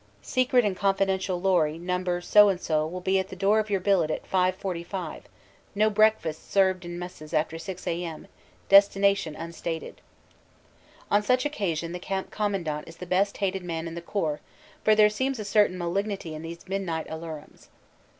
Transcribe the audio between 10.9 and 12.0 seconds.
On such occasion the